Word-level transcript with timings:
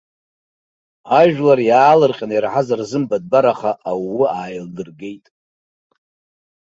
Ажәлар 1.19 1.59
иаалырҟьан 1.67 2.31
ираҳаз 2.33 2.67
рзымбатәбараха 2.79 3.71
ауу 3.91 4.21
ааилдыргеит. 4.37 5.25